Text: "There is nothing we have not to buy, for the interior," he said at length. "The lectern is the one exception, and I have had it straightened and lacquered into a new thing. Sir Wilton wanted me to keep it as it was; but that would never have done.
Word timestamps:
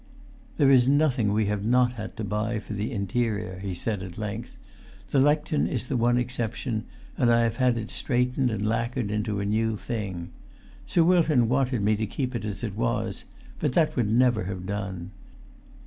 "There 0.57 0.71
is 0.71 0.87
nothing 0.87 1.31
we 1.31 1.45
have 1.45 1.63
not 1.63 2.17
to 2.17 2.23
buy, 2.23 2.57
for 2.57 2.73
the 2.73 2.91
interior," 2.91 3.59
he 3.59 3.75
said 3.75 4.01
at 4.01 4.17
length. 4.17 4.57
"The 5.11 5.19
lectern 5.19 5.67
is 5.67 5.85
the 5.85 5.95
one 5.95 6.17
exception, 6.17 6.85
and 7.19 7.31
I 7.31 7.41
have 7.41 7.57
had 7.57 7.77
it 7.77 7.91
straightened 7.91 8.49
and 8.49 8.65
lacquered 8.65 9.11
into 9.11 9.39
a 9.39 9.45
new 9.45 9.77
thing. 9.77 10.31
Sir 10.87 11.03
Wilton 11.03 11.47
wanted 11.47 11.83
me 11.83 11.95
to 11.97 12.07
keep 12.07 12.33
it 12.33 12.45
as 12.45 12.63
it 12.63 12.75
was; 12.75 13.25
but 13.59 13.73
that 13.73 13.95
would 13.95 14.09
never 14.09 14.45
have 14.45 14.65
done. 14.65 15.11